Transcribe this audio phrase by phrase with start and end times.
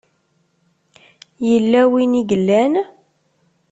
[1.47, 2.73] Yella win i yellan?